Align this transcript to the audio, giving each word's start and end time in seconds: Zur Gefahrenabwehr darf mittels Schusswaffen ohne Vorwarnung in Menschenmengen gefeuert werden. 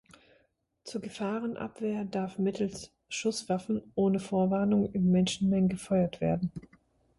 Zur 0.83 0.99
Gefahrenabwehr 0.99 2.05
darf 2.05 2.39
mittels 2.39 2.89
Schusswaffen 3.07 3.83
ohne 3.93 4.19
Vorwarnung 4.19 4.91
in 4.93 5.11
Menschenmengen 5.11 5.69
gefeuert 5.69 6.21
werden. 6.21 6.51